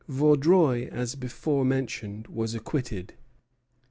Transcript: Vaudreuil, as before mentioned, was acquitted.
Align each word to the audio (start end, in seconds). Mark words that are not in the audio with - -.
Vaudreuil, 0.09 0.89
as 0.91 1.13
before 1.13 1.63
mentioned, 1.63 2.25
was 2.27 2.55
acquitted. 2.55 3.13